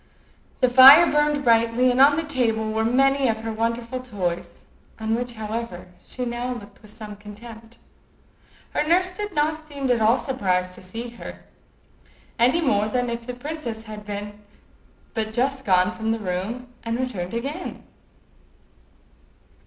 The 0.61 0.67
fire 0.67 1.05
burned 1.11 1.43
brightly, 1.43 1.91
and 1.91 2.01
on 2.01 2.15
the 2.15 2.23
table 2.23 2.71
were 2.71 2.83
many 2.83 3.27
of 3.27 3.41
her 3.41 3.53
wonderful 3.53 3.99
toys, 3.99 4.65
on 4.99 5.13
which, 5.13 5.33
however, 5.33 5.89
she 6.03 6.25
now 6.25 6.55
looked 6.55 6.81
with 6.81 6.89
some 6.89 7.15
contempt. 7.15 7.77
Her 8.71 8.81
nurse 8.83 9.11
did 9.11 9.31
not 9.35 9.67
seem 9.67 9.91
at 9.91 10.01
all 10.01 10.17
surprised 10.17 10.73
to 10.73 10.81
see 10.81 11.09
her, 11.09 11.43
any 12.39 12.61
more 12.61 12.87
than 12.87 13.11
if 13.11 13.27
the 13.27 13.35
princess 13.35 13.83
had 13.83 14.03
but 15.13 15.33
just 15.33 15.65
gone 15.65 15.91
from 15.91 16.09
the 16.11 16.17
room 16.17 16.69
and 16.81 16.99
returned 16.99 17.35
again. 17.35 17.83